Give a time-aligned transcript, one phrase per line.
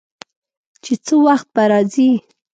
[0.83, 2.09] چې څه وخت به راځي.